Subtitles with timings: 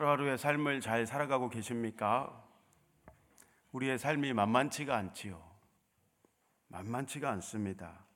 [0.00, 2.42] 하루하루의 삶을 잘 살아가고 계십니까?
[3.72, 5.38] 우리의 삶이 만만치가 않지요.
[6.68, 8.06] 만만치가 않습니다.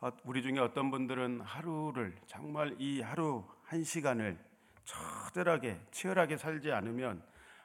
[0.00, 4.38] 어, 우리 중에 어떤 분들은 하루를 정말 이 하루 한 시간을
[4.86, 7.22] 처절하게 치열하게 살지 않으면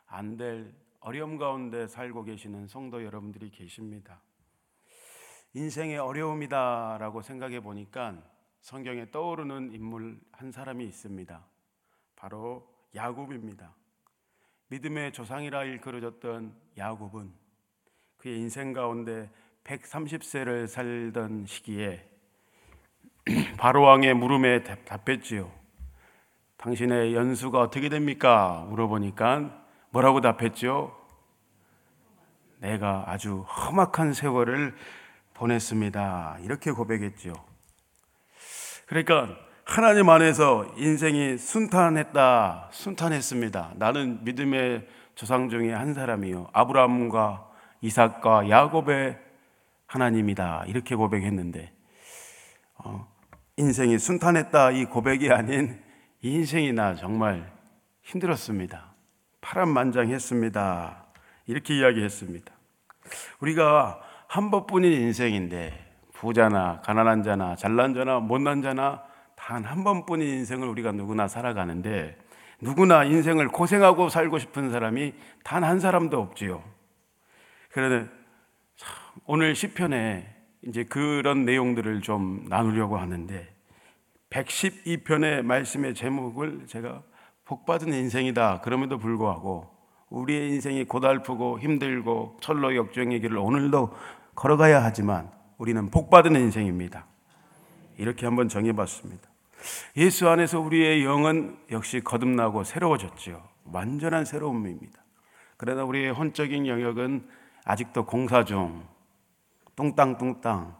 [0.07, 4.19] 안 될 어려움 가운데 살고 계시는 성도 여러분들이 계십니다.
[5.53, 8.21] 인생의 어려움이다라고 생각해 보니까
[8.59, 11.45] 성경에 떠오르는 인물 한 사람이 있습니다.
[12.17, 13.73] 바로 야곱입니다.
[14.67, 17.31] 믿음의 조상이라 일컬어졌던 야곱은
[18.17, 19.29] 그의 인생 가운데
[19.63, 22.09] 130세를 살던 시기에
[23.57, 25.51] 바로 왕의 물음에 답했지요.
[26.57, 28.65] 당신의 연수가 어떻게 됩니까?
[28.69, 30.97] 물어보니까 뭐라고 답했죠?
[32.59, 34.75] 내가 아주 험악한 세월을
[35.33, 36.39] 보냈습니다.
[36.41, 37.33] 이렇게 고백했죠.
[38.85, 43.73] 그러니까 하나님 안에서 인생이 순탄했다, 순탄했습니다.
[43.75, 44.85] 나는 믿음의
[45.15, 46.49] 조상 중에 한 사람이요.
[46.51, 47.49] 아브라함과
[47.81, 49.17] 이삭과 야곱의
[49.87, 50.65] 하나님이다.
[50.67, 51.71] 이렇게 고백했는데,
[52.79, 53.07] 어,
[53.55, 54.71] 인생이 순탄했다.
[54.71, 55.81] 이 고백이 아닌
[56.21, 57.49] 이 인생이 나 정말
[58.01, 58.93] 힘들었습니다.
[59.41, 61.05] 파란만장했습니다.
[61.47, 62.53] 이렇게 이야기했습니다.
[63.39, 69.12] 우리가 한 번뿐인 인생인데, 부자나 가난한 자나 잘난 자나 못난 자나
[69.45, 72.17] 단 한 번뿐인 인생을 우리가 누구나 살아가는데
[72.61, 75.13] 누구나 인생을 고생하고 살고 싶은 사람이
[75.43, 76.63] 단 한 사람도 없지요.
[77.71, 78.09] 그런데
[79.25, 83.53] 오늘 시편에 이제 그런 내용들을 좀 나누려고 하는데
[84.29, 87.03] 112편의 말씀의 제목을 제가
[87.43, 88.61] 복받은 인생이다.
[88.61, 89.69] 그럼에도 불구하고
[90.09, 93.93] 우리의 인생이 고달프고 힘들고 철로 역정의 길을 오늘도
[94.35, 97.05] 걸어가야 하지만 우리는 복받은 인생입니다.
[97.97, 99.32] 이렇게 한번 정해봤습니다.
[99.97, 103.41] 예수 안에서 우리의 영은 역시 거듭나고 새로워졌지요.
[103.65, 105.03] 완전한 새로움입니다.
[105.57, 107.27] 그러나 우리의 혼적인 영역은
[107.65, 108.85] 아직도 공사 중,
[109.75, 110.75] 뚱땅뚱땅,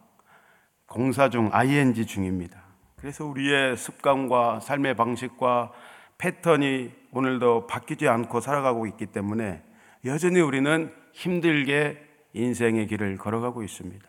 [0.85, 2.61] 공사 중, ing 중입니다.
[2.97, 5.72] 그래서 우리의 습관과 삶의 방식과
[6.17, 9.63] 패턴이 오늘도 바뀌지 않고 살아가고 있기 때문에
[10.05, 12.01] 여전히 우리는 힘들게
[12.33, 14.05] 인생의 길을 걸어가고 있습니다.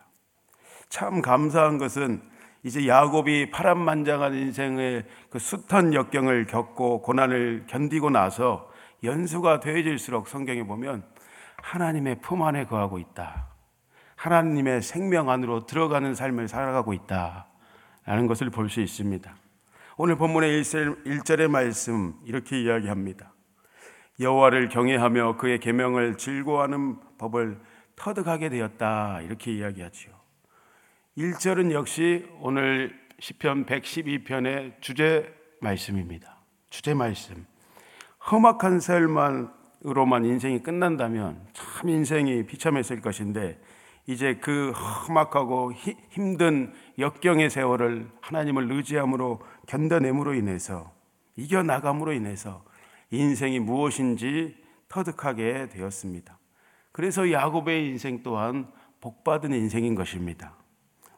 [0.89, 2.23] 참 감사한 것은
[2.65, 8.71] 이제 야곱이 파란만장한 인생의 그 숱한 역경을 겪고 고난을 견디고 나서
[9.05, 11.05] 연수가 되어질수록 성경에 보면
[11.63, 13.49] 하나님의 품 안에 거하고 있다.
[14.17, 17.47] 하나님의 생명 안으로 들어가는 삶을 살아가고 있다.
[18.07, 19.35] 라는 것을 볼 수 있습니다.
[19.99, 23.33] 오늘 본문의 1절의 말씀 이렇게 이야기합니다.
[24.21, 27.61] 여호와를 경외하며 그의 계명을 즐거워하는 법을
[27.97, 29.21] 터득하게 되었다.
[29.21, 30.14] 이렇게 이야기하지요.
[31.17, 36.39] 1절은 역시 오늘 시편 112편의 주제 말씀입니다.
[36.71, 37.47] 주제 말씀.
[38.33, 43.61] 험악한 삶만으로만 인생이 끝난다면 참 인생이 비참했을 것인데
[44.09, 50.93] 이제 그 험악하고 히, 힘든 역경의 세월을 하나님을 의지함으로 견뎌냄으로 인해서
[51.37, 52.65] 이겨나감으로 인해서
[53.13, 54.57] 인생이 무엇인지
[54.89, 56.41] 터득하게 되었습니다.
[56.91, 58.67] 그래서 야곱의 인생 또한
[59.01, 60.57] 복받은 인생인 것입니다.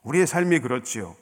[0.06, 1.16] 우리의 삶이 그렇지요.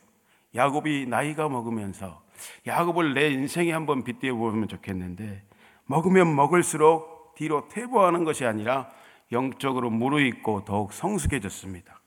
[0.55, 2.23] 야곱이 나이가 먹으면서
[2.67, 5.43] 야곱을 내 인생에 한번 빗대어 보면 좋겠는데
[5.87, 8.89] 먹으면 먹을수록 뒤로 퇴보하는 것이 아니라
[9.33, 12.01] 영적으로 무르익고 더욱 성숙해졌습니다.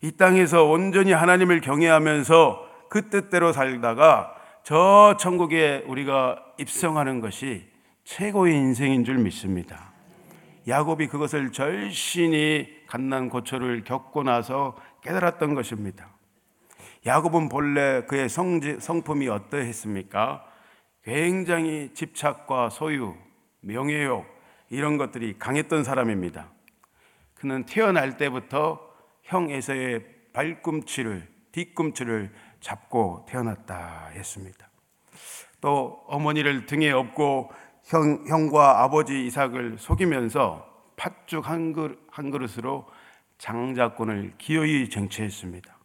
[0.00, 7.68] 이 땅에서 온전히 하나님을 경외하면서 그 뜻대로 살다가 저 천국에 우리가 입성하는 것이
[8.04, 9.92] 최고의 인생인 줄 믿습니다.
[10.66, 14.76] 야곱이 그것을 절신히 갓난 고초를 겪고 나서
[15.06, 16.10] 깨달았던 것입니다.
[17.06, 20.44] 야곱은 본래 그의 성지, 성품이 어떠했습니까?
[21.04, 23.14] 굉장히 집착과 소유,
[23.60, 24.26] 명예욕
[24.70, 26.48] 이런 것들이 강했던 사람입니다.
[27.34, 28.80] 그는 태어날 때부터
[29.22, 34.68] 형 에서의 발꿈치를 뒤꿈치를 잡고 태어났다 했습니다.
[35.60, 37.50] 또 어머니를 등에 업고
[37.84, 40.66] 형, 형과 아버지 이삭을 속이면서
[40.96, 42.86] 팥죽 한, 그릇, 한 그릇으로
[43.38, 45.76] 장자권을 기어이 쟁취했습니다.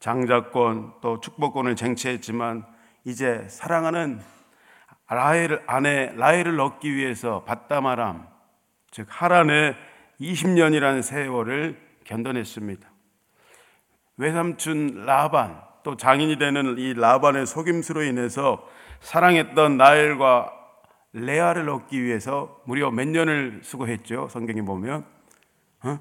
[0.00, 2.64] 장자권 또 축복권을 쟁취했지만
[3.04, 4.20] 이제 사랑하는
[5.08, 8.26] 라헬 아내 라헬을 얻기 위해서 바다마람
[8.90, 9.76] 즉 하란의
[10.20, 12.88] 20년이라는 세월을 견뎌냈습니다.
[14.16, 18.68] 외삼촌 라반 또 장인이 되는 이 라반의 속임수로 인해서
[19.00, 20.52] 사랑했던 나엘과
[21.12, 24.28] 레아를 얻기 위해서 무려 몇 년을 수고했죠.
[24.28, 25.04] 성경에 보면
[25.84, 25.98] 어?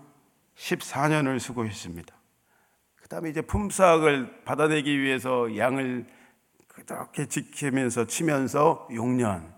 [0.58, 2.14] 14년을 수고했습니다.
[2.96, 6.06] 그 다음에 이제 품삯을 받아내기 위해서 양을
[6.68, 9.56] 그렇게 지키면서 치면서 6년.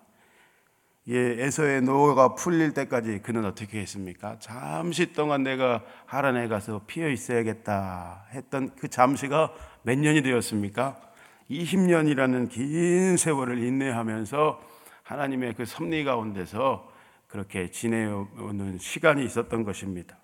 [1.07, 4.37] 예, 에서의 노가 풀릴 때까지 그는 어떻게 했습니까?
[4.37, 11.01] 잠시 동안 내가 하란에 가서 피어 있어야겠다 했던 그 잠시가 몇 년이 되었습니까?
[11.49, 14.61] 20년이라는 긴 세월을 인내하면서
[15.01, 16.87] 하나님의 그 섭리 가운데서
[17.27, 20.18] 그렇게 지내오는 시간이 있었던 것입니다.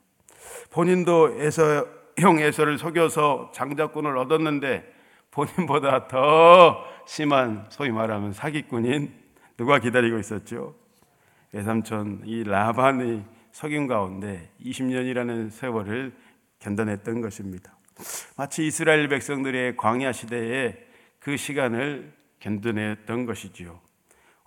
[0.71, 1.87] 본인도 에서
[2.17, 4.93] 형 에서를 속여서 장자권을 얻었는데
[5.31, 9.13] 본인보다 더 심한 소위 말하면 사기꾼인
[9.57, 10.75] 누가 기다리고 있었죠?
[11.51, 16.13] 외삼촌 이 라반의 석임 가운데 20년이라는 세월을
[16.59, 17.77] 견뎌냈던 것입니다.
[18.37, 20.77] 마치 이스라엘 백성들의 광야 시대에
[21.19, 23.79] 그 시간을 견뎌냈던 것이지요.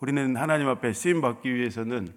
[0.00, 2.08] 우리는 하나님 앞에 쓰임 받기 위해서는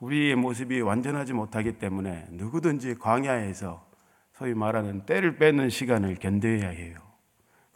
[0.00, 3.86] 우리의 모습이 완전하지 못하기 때문에 누구든지 광야에서
[4.32, 6.96] 소위 말하는 때를 뺏는 시간을 견뎌야 해요.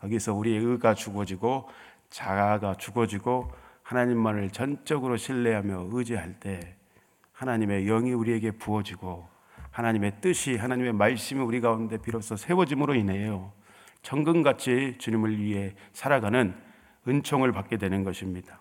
[0.00, 1.68] 거기서 우리의 의가 죽어지고
[2.08, 3.50] 자아가 죽어지고
[3.82, 6.76] 하나님만을 전적으로 신뢰하며 의지할 때
[7.32, 9.28] 하나님의 영이 우리에게 부어지고
[9.70, 13.52] 하나님의 뜻이 하나님의 말씀이 우리 가운데 비로소 세워짐으로 인해요.
[14.02, 16.54] 천금같이 주님을 위해 살아가는
[17.06, 18.60] 은총을 받게 되는 것입니다.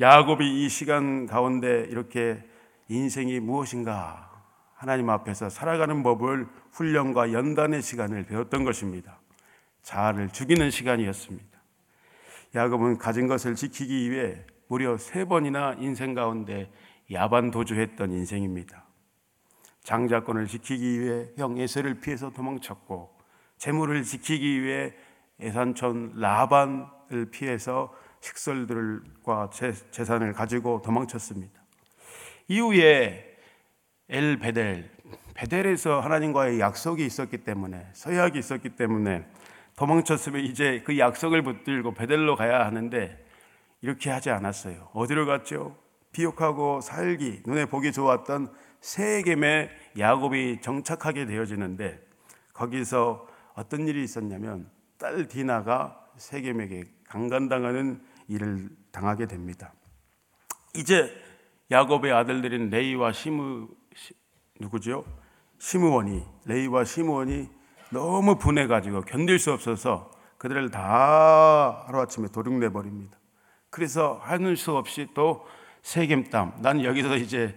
[0.00, 2.40] 야곱이 이 시간 가운데 이렇게
[2.88, 4.30] 인생이 무엇인가
[4.74, 9.18] 하나님 앞에서 살아가는 법을 훈련과 연단의 시간을 배웠던 것입니다.
[9.82, 11.58] 자아를 죽이는 시간이었습니다.
[12.54, 16.70] 야곱은 가진 것을 지키기 위해 무려 세 번이나 인생 가운데
[17.10, 18.84] 야반 도주했던 인생입니다.
[19.82, 23.18] 장자권을 지키기 위해 형 에세를 피해서 도망쳤고
[23.56, 24.94] 재물을 지키기 위해
[25.40, 29.50] 예산촌 라반을 피해서 식설들과
[29.90, 31.60] 재산을 가지고 도망쳤습니다.
[32.48, 33.36] 이후에
[34.08, 34.90] 엘 베델
[35.34, 39.26] 베델에서 하나님과의 약속이 있었기 때문에 서약이 있었기 때문에
[39.76, 43.24] 도망쳤으면 이제 그 약속을 붙들고 베델로 가야 하는데
[43.80, 44.88] 이렇게 하지 않았어요.
[44.92, 45.76] 어디로 갔죠?
[46.10, 52.04] 비옥하고 살기, 눈에 보기 좋았던 세겜에 야곱이 정착하게 되어지는데
[52.52, 54.68] 거기서 어떤 일이 있었냐면
[54.98, 59.72] 딸 디나가 세겜에게 강간당하는 일을 당하게 됩니다.
[60.76, 61.12] 이제
[61.70, 63.68] 야곱의 아들들인 레이와 시므
[64.60, 65.04] 누구죠?
[65.58, 67.48] 시므원이 레이와 시므원이
[67.90, 73.18] 너무 분해가지고 견딜 수 없어서 그들을 다 하루아침에 도륙내 버립니다.
[73.70, 75.46] 그래서 하늘 수 없이 또
[75.82, 77.56] 세겜 땅, 난 여기서 이제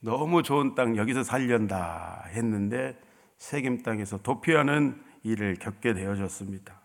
[0.00, 2.98] 너무 좋은 땅 여기서 살련다 했는데
[3.38, 6.80] 세겜 땅에서 도피하는 일을 겪게 되어졌습니다.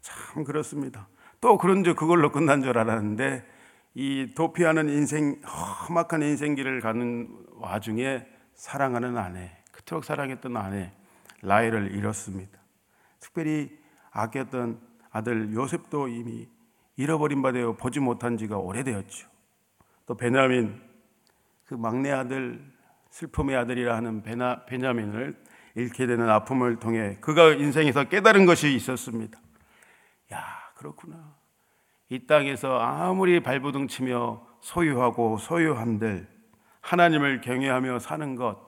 [0.00, 1.08] 참 그렇습니다.
[1.42, 3.44] 또 그런지 그걸로 끝난 줄 알았는데
[3.94, 8.24] 이 도피하는 인생 험악한 인생길을 가는 와중에
[8.54, 10.92] 사랑하는 아내, 그토록 사랑했던 아내
[11.42, 12.58] 라헬을 잃었습니다.
[13.18, 13.76] 특별히
[14.12, 14.80] 아꼈던
[15.10, 16.48] 아들 요셉도 이미
[16.96, 19.28] 잃어버린 바 되어 보지 못한 지가 오래되었죠.
[20.06, 20.80] 또 베냐민
[21.64, 22.64] 그 막내 아들
[23.10, 25.36] 슬픔의 아들이라 하는 베나, 베냐민을
[25.74, 29.40] 잃게 되는 아픔을 통해 그가 인생에서 깨달은 것이 있었습니다.
[30.32, 31.34] 야, 그렇구나.
[32.08, 36.28] 이 땅에서 아무리 발부둥 치며 소유하고 소유한들
[36.80, 38.58] 하나님을 경외하며 사는 것,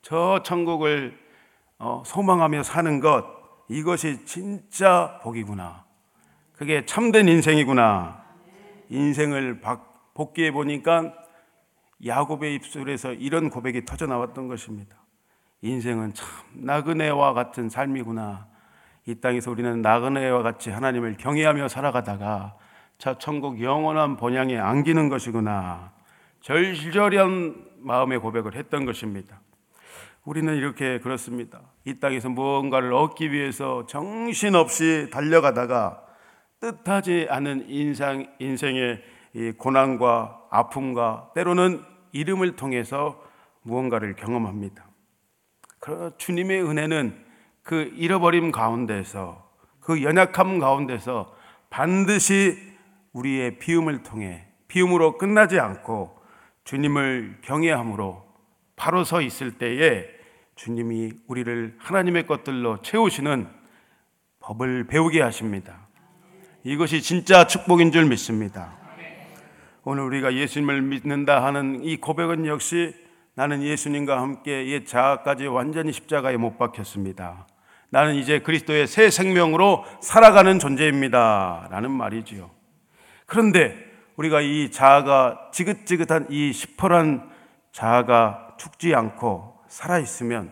[0.00, 1.18] 저 천국을
[1.78, 3.24] 어, 소망하며 사는 것
[3.68, 5.84] 이것이 진짜 복이구나.
[6.52, 8.22] 그게 참된 인생이구나.
[8.88, 9.60] 인생을
[10.14, 11.12] 복귀해 보니까
[12.04, 14.96] 야곱의 입술에서 이런 고백이 터져 나왔던 것입니다.
[15.62, 18.46] 인생은 참 나그네와 같은 삶이구나.
[19.06, 22.56] 이 땅에서 우리는 나그네와 같이 하나님을 경외하며 살아가다가
[22.96, 25.92] 저 천국 영원한 본향에 안기는 것이구나.
[26.40, 29.40] 절절한 마음의 고백을 했던 것입니다.
[30.24, 31.60] 우리는 이렇게 그렇습니다.
[31.84, 36.02] 이 땅에서 무언가를 얻기 위해서 정신없이 달려가다가
[36.60, 39.02] 뜻하지 않은 인상, 인생의
[39.58, 41.82] 고난과 아픔과 때로는
[42.12, 43.22] 이름을 통해서
[43.62, 44.86] 무언가를 경험합니다.
[45.78, 47.23] 그 주님의 은혜는
[47.64, 49.42] 그 잃어버림 가운데서
[49.80, 51.34] 그 연약함 가운데서
[51.70, 52.56] 반드시
[53.12, 56.16] 우리의 비움을 통해 비움으로 끝나지 않고
[56.64, 58.22] 주님을 경외함으로
[58.76, 60.06] 바로 서 있을 때에
[60.56, 63.48] 주님이 우리를 하나님의 것들로 채우시는
[64.40, 65.88] 법을 배우게 하십니다.
[66.64, 68.76] 이것이 진짜 축복인 줄 믿습니다.
[69.84, 72.94] 오늘 우리가 예수님을 믿는다 하는 이 고백은 역시
[73.34, 77.46] 나는 예수님과 함께 옛 자아까지 완전히 십자가에 못 박혔습니다.
[77.94, 81.68] 나는 이제 그리스도의 새 생명으로 살아가는 존재입니다.
[81.70, 82.50] 라는 말이지요.
[83.24, 83.76] 그런데
[84.16, 87.30] 우리가 이 자아가 지긋지긋한 이 시퍼런
[87.70, 90.50] 자아가 죽지 않고 살아있으면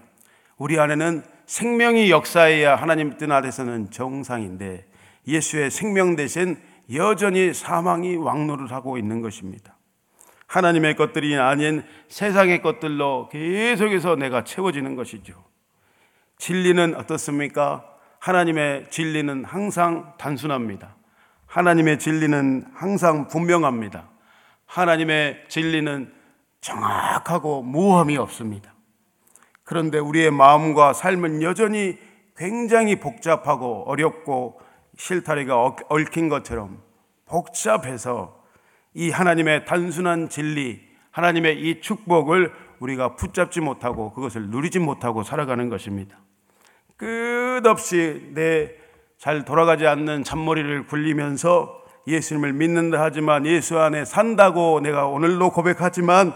[0.56, 4.86] 우리 안에는 생명이 역사해야 하나님 뜻 아래서는 정상인데
[5.26, 6.56] 예수의 생명 대신
[6.94, 9.76] 여전히 사망이 왕노를 하고 있는 것입니다.
[10.46, 15.51] 하나님의 것들이 아닌 세상의 것들로 계속해서 내가 채워지는 것이죠.
[16.42, 17.84] 진리는 어떻습니까?
[18.18, 20.96] 하나님의 진리는 항상 단순합니다.
[21.46, 24.08] 하나님의 진리는 항상 분명합니다.
[24.66, 26.12] 하나님의 진리는
[26.60, 28.74] 정확하고 모함이 없습니다.
[29.62, 31.96] 그런데 우리의 마음과 삶은 여전히
[32.36, 34.60] 굉장히 복잡하고 어렵고
[34.98, 36.82] 실타리가 얽힌 것처럼
[37.26, 38.42] 복잡해서
[38.94, 40.80] 이 하나님의 단순한 진리,
[41.12, 46.18] 하나님의 이 축복을 우리가 붙잡지 못하고 그것을 누리지 못하고 살아가는 것입니다.
[47.02, 48.82] 끝없이 내
[49.22, 56.32] 잘 돌아가지 않는 잔머리를 굴리면서 예수님을 믿는다 하지만 예수 안에 산다고 내가 오늘도 고백하지만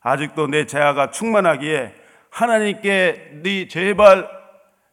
[0.00, 1.94] 아직도 내 재화가 충만하기에
[2.30, 4.28] 하나님께 네 제발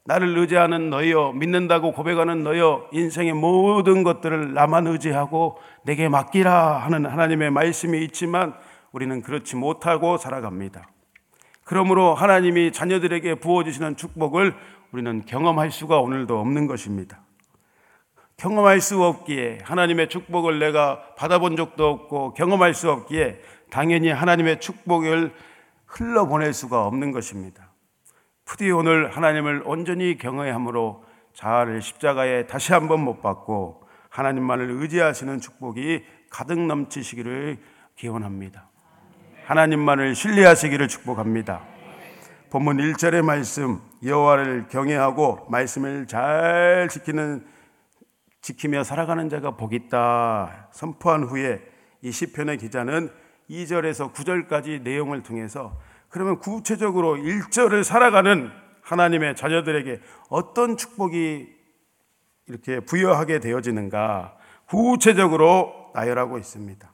[0.06, 7.50] 나를 의지하는 너여 믿는다고 고백하는 너여 인생의 모든 것들을 나만 의지하고 내게 맡기라 하는 하나님의
[7.50, 8.54] 말씀이 있지만
[8.92, 10.88] 우리는 그렇지 못하고 살아갑니다.
[11.64, 14.54] 그러므로 하나님이 자녀들에게 부어주시는 축복을
[14.94, 17.22] 우리는 경험할 수가 오늘도 없는 것입니다.
[18.38, 25.34] 경험할 수 없기에 하나님의 축복을 내가 받아본 적도 없고 경험할 수 없기에 당연히 하나님의 축복을
[25.88, 27.72] 흘러보낼 수가 없는 것입니다.
[28.46, 36.60] 부디 오늘 하나님을 온전히 경외함으로 자아를 십자가에 다시 한번 못 받고 하나님만을 의지하시는 축복이 가득
[36.60, 37.58] 넘치시기를
[37.96, 38.70] 기원합니다.
[39.46, 41.62] 하나님만을 신뢰하시기를 축복합니다.
[42.52, 47.46] 본문 1절의 말씀 여호와를 경외하고 말씀을 잘 지키는
[48.42, 51.62] 지키며 살아가는 자가 복 있다 선포한 후에
[52.02, 53.10] 이 시편의 기자는
[53.50, 55.80] 2절에서 9절까지 내용을 통해서
[56.10, 61.48] 그러면 구체적으로 1절을 살아가는 하나님의 자녀들에게 어떤 축복이
[62.48, 66.92] 이렇게 부여하게 되어지는가 구체적으로 나열하고 있습니다.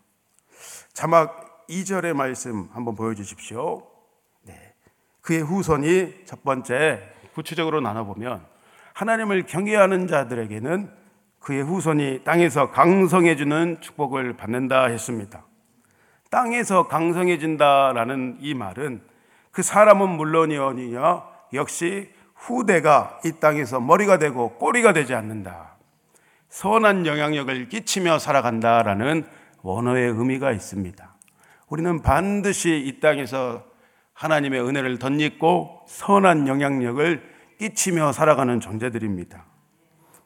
[0.94, 3.99] 자막 2절의 말씀 한번 보여주십시오.
[5.20, 5.22] 네.
[5.22, 7.02] 그의 후손이 첫 번째
[7.34, 8.46] 구체적으로 나눠보면
[8.94, 10.92] 하나님을 경외하는 자들에게는
[11.40, 15.46] 그의 후손이 땅에서 강성해주는 축복을 받는다 했습니다.
[16.30, 19.02] 땅에서 강성해진다라는 이 말은
[19.52, 25.76] 그 사람은 물론이오니요 역시 후대가 이 땅에서 머리가 되고 꼬리가 되지 않는다.
[26.50, 29.26] 선한 영향력을 끼치며 살아간다라는
[29.62, 31.16] 원어의 의미가 있습니다.
[31.68, 33.69] 우리는 반드시 이 땅에서
[34.20, 37.24] 하나님의 은혜를 덧입고 선한 영향력을
[37.58, 39.46] 끼치며 살아가는 존재들입니다.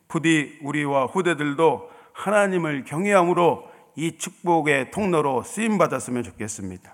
[0.07, 6.91] 부디 우리와 후대들도 하나님을 경외함으로 이 축복의 통로로 쓰임 받았으면 좋겠습니다.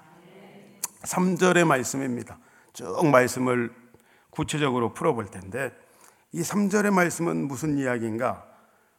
[1.03, 2.38] 3절의 말씀입니다.
[2.74, 3.74] 쭉 말씀을
[4.29, 5.72] 구체적으로 풀어볼 텐데
[6.34, 8.46] 이 3절의 말씀은 무슨 이야기인가?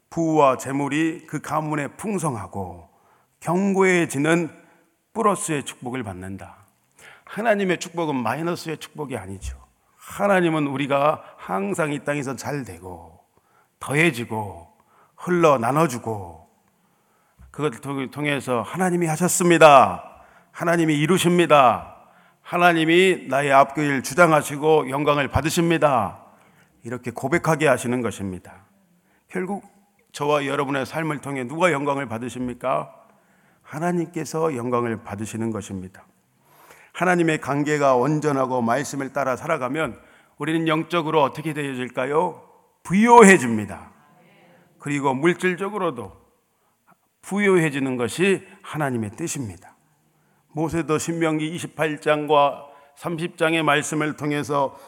[0.09, 2.89] 부와 재물이 그 가문에 풍성하고
[3.41, 4.49] 견고해지는
[5.13, 6.60] 플러스의 축복을 받는다.
[7.31, 9.57] 하나님의 축복은 마이너스의 축복이 아니죠.
[9.97, 13.21] 하나님은 우리가 항상 이 땅에서 잘 되고
[13.79, 14.67] 더해지고
[15.17, 16.49] 흘러 나눠주고
[17.53, 20.25] 그것을 통해서 하나님이 하셨습니다.
[20.51, 21.97] 하나님이 이루십니다.
[22.43, 26.25] 하나님이 나의 앞길 주장하시고 영광을 받으십니다.
[26.83, 28.65] 이렇게 고백하게 하시는 것입니다.
[29.29, 29.63] 결국
[30.11, 32.93] 저와 여러분의 삶을 통해 누가 영광을 받으십니까?
[33.63, 36.10] 하나님께서 영광을 받으시는 것입니다.
[36.93, 39.99] 하나님의 관계가 온전하고 말씀을 따라 살아가면
[40.39, 42.43] 우리는 영적으로 어떻게 되어질까요?
[42.83, 43.91] 부요해집니다.
[44.79, 46.13] 그리고 물질적으로도
[47.23, 49.77] 부요해지는 것이 하나님의 뜻입니다.
[50.53, 52.65] 모세도 신명기 28장과
[52.97, 54.79] 30장의 말씀을 통해서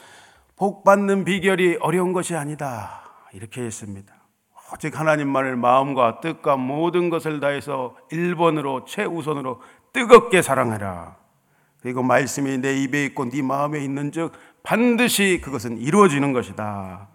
[0.57, 3.03] 복 받는 비결이 어려운 것이 아니다.
[3.33, 4.15] 이렇게 했습니다.
[4.73, 9.61] 오직 하나님만을 마음과 뜻과 모든 것을 다해서 1번으로 최우선으로
[9.93, 11.22] 뜨겁게 사랑하라.
[11.83, 17.09] 그리고 말씀이 내 입에 있고 네 마음에 있는즉 반드시 그것은 이루어지는 것이다.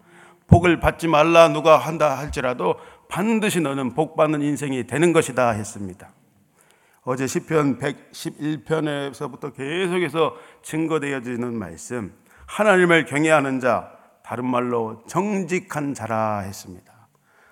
[0.47, 2.75] 복을 받지 말라 누가 한다 할지라도
[3.09, 6.09] 반드시 너는 복 받는 인생이 되는 것이다 했습니다.
[7.03, 12.13] 어제 시편 111편에서부터 계속해서 증거되어지는 말씀
[12.45, 13.91] 하나님을 경외하는 자
[14.23, 16.93] 다른 말로 정직한 자라 했습니다.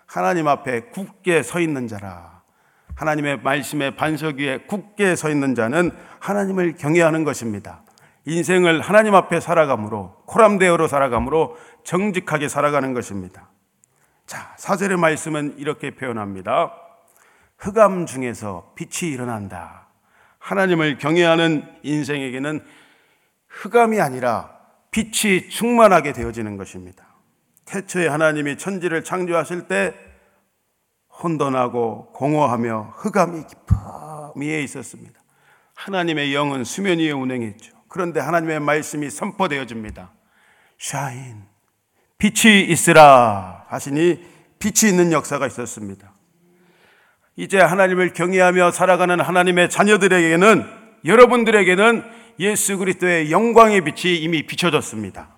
[0.06, 2.35] 하나님 앞에 굳게 서 있는 자라.
[2.96, 7.84] 하나님의 말씀의 반석 위에 굳게 서 있는 자는 하나님을 경외하는 것입니다.
[8.26, 13.50] 인생을 하나님 앞에 살아감으로 코람대어로 살아감으로 정직하게 살아가는 것입니다.
[14.26, 16.74] 자, 사절의 말씀은 이렇게 표현합니다.
[17.60, 19.88] 흑암 중에서 빛이 일어난다.
[20.40, 22.64] 하나님을 경외하는 인생에게는
[23.48, 24.52] 흑암이 아니라
[24.92, 27.06] 빛이 충만하게 되어지는 것입니다.
[27.66, 29.94] 태초에 하나님이 천지를 창조하실 때
[31.22, 35.20] 혼돈하고 공허하며 흑암이 깊어 위에 있었습니다.
[35.76, 37.74] 하나님의 영은 수면 위에 운행했죠.
[37.88, 40.12] 그런데 하나님의 말씀이 선포되어집니다.
[40.78, 41.44] 샤인,
[42.18, 44.24] 빛이 있으라 하시니
[44.60, 46.12] 빛이 있는 역사가 있었습니다.
[47.38, 50.66] 이제 하나님을 경외하며 살아가는 하나님의 자녀들에게는
[51.06, 52.04] 여러분들에게는
[52.40, 55.30] 예수 그리스도의 영광의 빛이 이미 비춰졌습니다.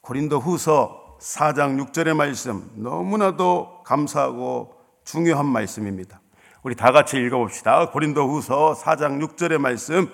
[0.00, 4.72] 고린도 후서 4장 6절의 말씀 너무나도 감사하고
[5.04, 6.20] 중요한 말씀입니다.
[6.62, 7.90] 우리 다 같이 읽어봅시다.
[7.90, 10.08] 고린도 후서 4장 6절의 말씀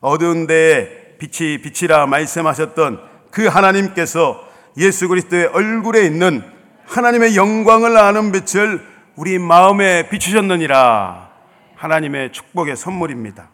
[0.00, 3.00] 어두운 데에 빛이 빛이라 말씀하셨던
[3.32, 4.40] 그 하나님께서
[4.76, 6.42] 예수 그리스도의 얼굴에 있는
[6.86, 11.30] 하나님의 영광을 아는 빛을 우리 마음에 비추셨느니라
[11.74, 13.50] 하나님의 축복의 선물입니다.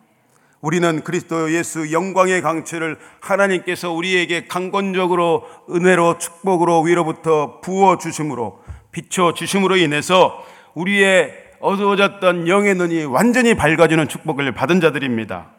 [0.61, 8.62] 우리는 그리스도 예수 영광의 강체를 하나님께서 우리에게 강권적으로 은혜로 축복으로 위로부터 부어 주심으로
[8.93, 10.45] 비춰 주심으로 인해서
[10.75, 15.51] 우리의 어두워졌던 영의 눈이 완전히 밝아지는 축복을 받은 자들입니다.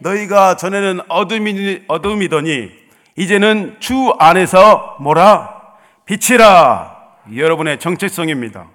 [0.00, 2.70] 너희가 전에는 어둠이, 어둠이더니
[3.16, 5.62] 이제는 주 안에서 뭐라?
[6.06, 6.96] 빛이라
[7.36, 8.68] 여러분의 정체성입니다.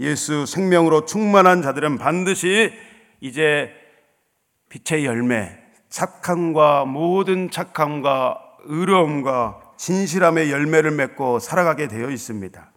[0.00, 2.72] 예수 생명으로 충만한 자들은 반드시
[3.20, 3.70] 이제
[4.70, 5.56] 빛의 열매,
[5.88, 12.73] 착함과 모든 착함과 의로움과 진실함의 열매를 맺고 살아가게 되어 있습니다.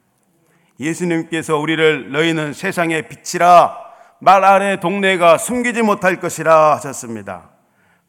[0.79, 3.77] 예수님께서 우리를 너희는 세상의 빛이라
[4.19, 7.49] 말 아래 동네가 숨기지 못할 것이라 하셨습니다.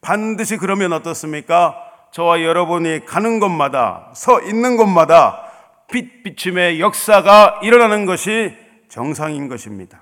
[0.01, 1.75] 반드시 그러면 어떻습니까?
[2.11, 5.45] 저와 여러분이 가는 곳마다 서 있는 곳마다
[5.91, 8.55] 빛 비춤의 역사가 일어나는 것이
[8.87, 10.01] 정상인 것입니다.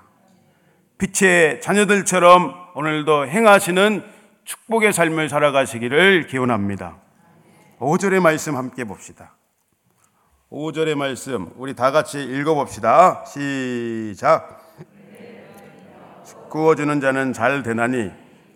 [0.98, 4.04] 빛의 자녀들처럼 오늘도 행하시는
[4.44, 6.96] 축복의 삶을 살아가시기를 기원합니다.
[7.78, 9.37] 5절의 말씀 함께 봅시다.
[10.50, 13.22] 5절의 말씀 우리 다 같이 읽어 봅시다.
[13.26, 14.64] 시작.
[16.48, 18.10] 구워 주는 자는 잘 되나니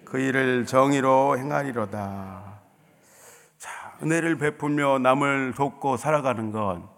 [0.06, 2.60] 그 일을 정의로 행하리로다.
[3.58, 6.88] 자, 은혜를 베풀며 남을 돕고 살아가는 건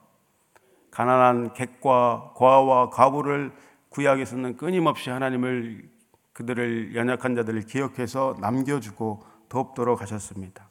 [0.93, 3.51] 가난한 객과 과와 과부를
[3.89, 5.91] 구약에서는 끊임없이 하나님을
[6.33, 10.64] 그들을 연약한 자들을 기억해서 남겨주고 돕도록 하셨습니다.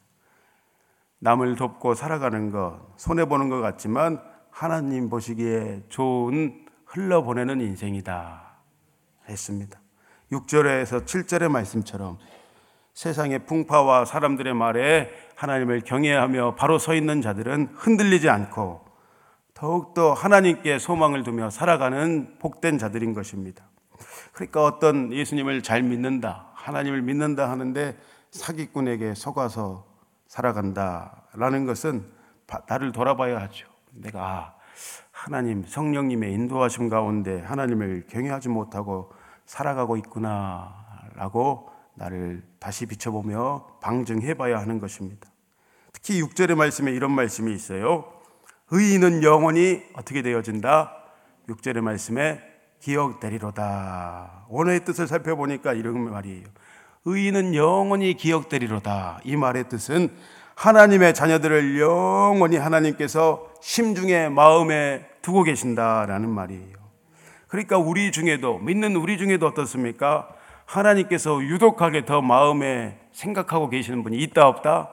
[1.24, 8.58] 남을 돕고 살아가는 것 손해 보는 것 같지만 하나님 보시기에 좋은 흘러보내는 인생이다
[9.30, 9.80] 했습니다.
[10.30, 12.18] 6절에서 7절의 말씀처럼
[12.92, 18.84] 세상의 풍파와 사람들의 말에 하나님을 경외하며 바로 서 있는 자들은 흔들리지 않고
[19.54, 23.64] 더욱더 하나님께 소망을 두며 살아가는 복된 자들인 것입니다.
[24.32, 27.96] 그러니까 어떤 예수님을 잘 믿는다, 하나님을 믿는다 하는데
[28.30, 29.93] 사기꾼에게 속아서
[30.34, 32.04] 살아간다라는 것은
[32.68, 33.68] 나를 돌아봐야 하죠.
[33.92, 34.54] 내가 아,
[35.12, 39.12] 하나님 성령님의 인도하심 가운데 하나님을 경외하지 못하고
[39.46, 45.30] 살아가고 있구나라고 나를 다시 비춰보며 방증해 봐야 하는 것입니다.
[45.92, 48.12] 특히 6절의 말씀에 이런 말씀이 있어요.
[48.72, 50.92] 의인은 영원히 어떻게 되어진다?
[51.48, 52.42] 6절의 말씀에
[52.80, 54.46] 기억되리로다.
[54.48, 56.46] 원어의 뜻을 살펴보니까 이런 말이에요.
[57.04, 59.20] 의인은 영원히 기억되리로다.
[59.24, 60.10] 이 말의 뜻은
[60.54, 66.76] 하나님의 자녀들을 영원히 하나님께서 심중에 마음에 두고 계신다라는 말이에요.
[67.48, 70.28] 그러니까 우리 중에도 믿는 우리 중에도 어떻습니까?
[70.64, 74.90] 하나님께서 유독하게 더 마음에 생각하고 계시는 분이 있다 없다?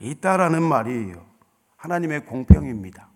[0.00, 1.24] 있다라는 말이에요.
[1.76, 3.08] 하나님의 공평입니다.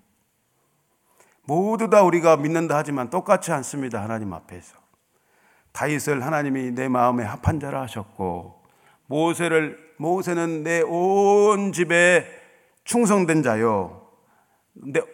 [1.46, 4.02] 모두 다 우리가 믿는다 하지만 똑같지 않습니다.
[4.02, 4.83] 하나님 앞에서.
[5.78, 8.62] 다윗을 하나님이 내 마음에 합한 자라 하셨고
[9.06, 12.26] 모세를 모세는 내 온 집에
[12.84, 14.02] 충성된 자요.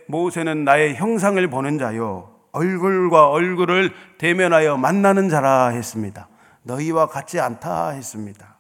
[0.07, 2.35] 모세는 나의 형상을 보는 자요.
[2.53, 6.29] 얼굴과 얼굴을 대면하여 만나는 자라 했습니다.
[6.63, 8.57] 너희와 같지 않다 했습니다.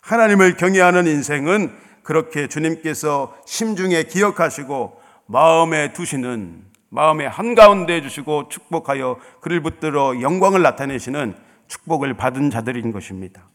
[0.00, 10.20] 하나님을 경외하는 인생은 그렇게 주님께서 심중에 기억하시고 마음에 두시는 마음의 한가운데 주시고 축복하여 그를 붙들어
[10.20, 11.36] 영광을 나타내시는
[11.68, 13.48] 축복을 받은 자들인 것입니다.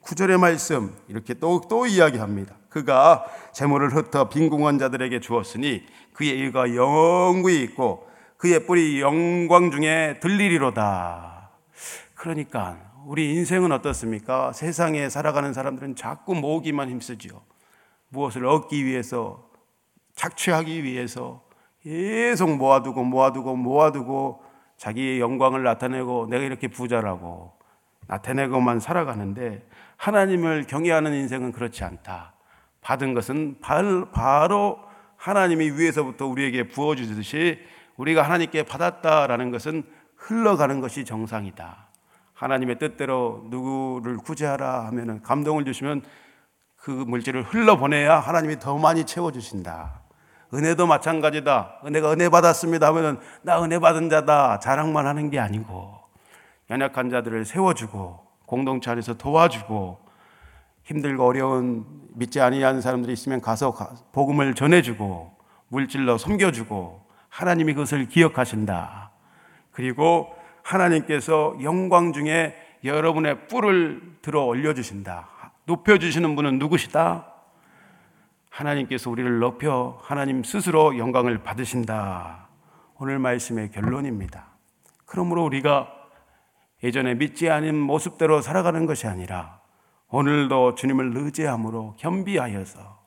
[0.00, 2.54] 구절의 말씀 이렇게 또, 또 이야기합니다.
[2.68, 11.50] 그가 재물을 흩어 빈궁한 자들에게 주었으니 그의 일가 영구히 있고 그의 뿌리 영광 중에 들리리로다.
[12.14, 14.52] 그러니까 우리 인생은 어떻습니까?
[14.52, 17.40] 세상에 살아가는 사람들은 자꾸 모으기만 힘쓰지요.
[18.08, 19.48] 무엇을 얻기 위해서
[20.14, 21.45] 착취하기 위해서
[21.86, 24.42] 계속 모아두고 모아두고 모아두고
[24.76, 27.52] 자기의 영광을 나타내고 내가 이렇게 부자라고
[28.08, 29.64] 나타내고만 살아가는데
[29.96, 32.32] 하나님을 경외하는 인생은 그렇지 않다.
[32.80, 34.78] 받은 것은 바로
[35.16, 37.60] 하나님이 위에서부터 우리에게 부어주듯이
[37.96, 39.84] 우리가 하나님께 받았다라는 것은
[40.16, 41.86] 흘러가는 것이 정상이다.
[42.34, 46.02] 하나님의 뜻대로 누구를 구제하라 하면은 감동을 주시면
[46.74, 50.05] 그 물질을 흘러보내야 하나님이 더 많이 채워주신다.
[50.54, 51.80] 은혜도 마찬가지다.
[51.84, 54.60] 은혜가 은혜 받았습니다 하면은 나 은혜 받은 자다.
[54.60, 55.94] 자랑만 하는 게 아니고
[56.70, 59.98] 연약한 자들을 세워주고 공동체 안에서 도와주고
[60.84, 63.74] 힘들고 어려운 믿지 아니하는 사람들이 있으면 가서
[64.12, 65.36] 복음을 전해주고
[65.68, 69.10] 물질로 섬겨주고 하나님이 그것을 기억하신다.
[69.72, 70.32] 그리고
[70.62, 72.54] 하나님께서 영광 중에
[72.84, 75.28] 여러분의 뿔을 들어 올려주신다.
[75.64, 77.35] 높여주시는 분은 누구시다?
[78.56, 82.48] 하나님께서 우리를 높여 하나님 스스로 영광을 받으신다.
[82.98, 84.46] 오늘 말씀의 결론입니다.
[85.04, 85.92] 그러므로 우리가
[86.82, 89.60] 예전에 믿지 않은 모습대로 살아가는 것이 아니라
[90.08, 93.04] 오늘도 주님을 의지함으로 겸비하여서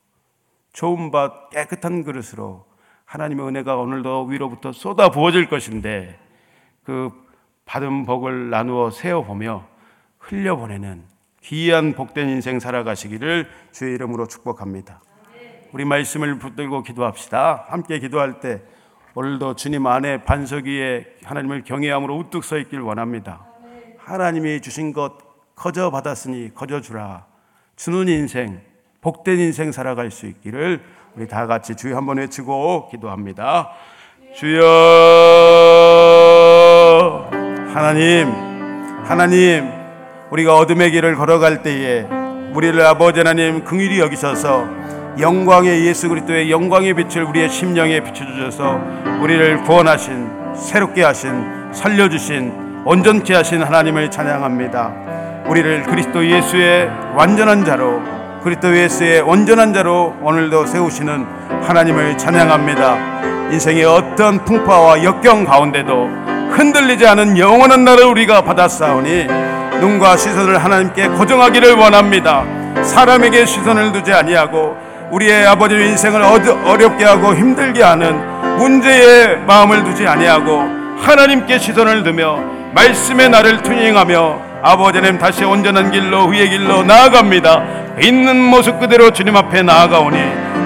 [0.73, 2.67] 좋은 밭 깨끗한 그릇으로
[3.05, 6.19] 하나님의 은혜가 오늘도 위로부터 쏟아 부어질 것인데
[6.83, 7.09] 그
[7.65, 9.65] 받은 복을 나누어 세어 보며
[10.19, 11.03] 흘려 보내는
[11.41, 15.01] 귀한 복된 인생 살아가시기를 주의 이름으로 축복합니다.
[15.71, 17.65] 우리 말씀을 붙들고 기도합시다.
[17.69, 18.62] 함께 기도할 때
[19.13, 23.45] 오늘도 주님 안에 반석 위에 하나님을 경외함으로 우뚝 서 있길 원합니다.
[23.97, 25.13] 하나님이 주신 것
[25.55, 27.25] 거저 받았으니 거저 주라.
[27.75, 28.62] 주는 인생,
[29.01, 30.82] 복된 인생 살아갈 수 있기를
[31.15, 33.69] 우리 다 같이 주여 한번 외치고 기도합니다.
[34.36, 34.65] 주여
[37.73, 38.27] 하나님
[39.03, 39.69] 하나님
[40.32, 42.08] 우리가 어둠의 길을 걸어갈 때에
[42.53, 48.80] 우리를 아버지 하나님 긍휼히 여기셔서 영광의 예수 그리스도의 영광의 빛을 우리의 심령에 비춰주셔서
[49.22, 55.43] 우리를 구원하신 새롭게 하신 살려주신 온전케 하신 하나님을 찬양합니다.
[55.48, 58.02] 우리를 그리스도 예수의 완전한 자로
[58.43, 61.26] 그리스도 예수의 온전한 자로 오늘도 세우시는
[61.63, 63.52] 하나님을 찬양합니다.
[63.52, 66.08] 인생의 어떤 풍파와 역경 가운데도
[66.52, 69.28] 흔들리지 않은 영원한 나를 우리가 받았사오니
[69.82, 72.43] 눈과 시선을 하나님께 고정하기를 원합니다.
[72.84, 74.78] 사람에게 시선을 두지 아니하고
[75.12, 80.62] 우리의 아버지의 인생을 어렵게 하고 힘들게 하는 문제에 마음을 두지 아니하고
[81.02, 82.39] 하나님께 시선을 두며
[82.74, 87.63] 말씀의 나를 투닝하며 아버지님 다시 온전한 길로 위의 길로 나아갑니다.
[88.02, 90.17] 있는 모습 그대로 주님 앞에 나아가오니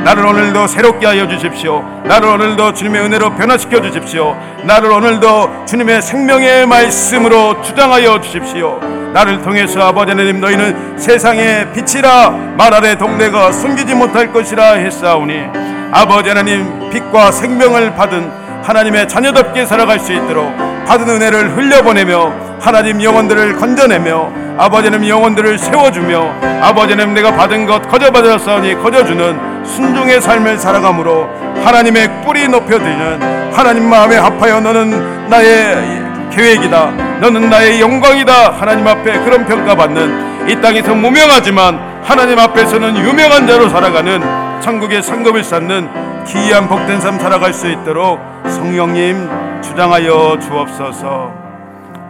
[0.04, 1.84] 나를 오늘도 새롭게 하여 주십시오.
[2.06, 4.36] 나를 오늘도 주님의 은혜로 변화시켜 주십시오.
[4.64, 8.80] 나를 오늘도 주님의 생명의 말씀으로 주장하여 주십시오.
[9.14, 15.44] 나를 통해서 아버지 하나님 너희는 세상의 빛이라 말 아래 동네가 숨기지 못할 것이라 했사오니
[15.92, 20.52] 아버지 하나님 빛과 생명을 받은 하나님의 자녀답게 살아갈 수 있도록
[20.88, 28.76] 받은 은혜를 흘려보내며 하나님 영혼들을 건져내며 아버지는 영혼들을 세워주며 아버지는 내가 받은 것 거저 받았사오니
[28.82, 31.30] 거저주는 순종의 삶을 살아감으로
[31.64, 36.03] 하나님의 뿌리 높여드리는 하나님 마음에 합하여 너는 나의
[36.36, 37.20] 계획이다.
[37.22, 38.52] 너는 나의 영광이다.
[38.52, 44.22] 하나님 앞에 그런 평가받는 이 땅에서 무명하지만 하나님 앞에서는 유명한 자로 살아가는
[44.62, 45.90] 천국의 상급을 쌓는
[46.26, 51.32] 기이한 복된 삶 살아갈 수 있도록 성령님 주장하여 주옵소서.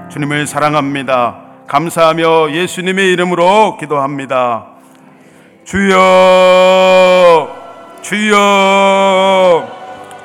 [0.09, 1.36] 주님을 사랑합니다.
[1.67, 4.65] 감사하며 예수님의 이름으로 기도합니다.
[5.65, 7.49] 주여,
[8.01, 9.67] 주여,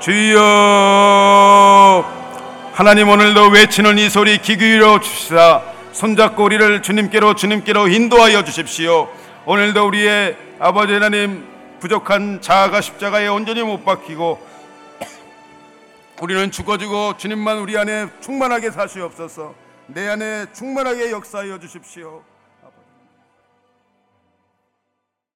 [0.01, 2.18] 주여.
[2.79, 9.09] 하나님 오늘도 외치는 이 소리 기기로 주시사 손잡고 우리를 주님께로 주님께로 인도하여 주십시오.
[9.47, 11.45] 오늘도 우리의 아버지 하나님
[11.81, 14.41] 부족한 자아가 십자가에 온전히 못 박히고
[16.23, 19.57] 우리는 죽어지고 주님만 우리 안에 충만하게 사시옵소서.
[19.89, 22.23] 내 안에 충만하게 역사하여 주십시오.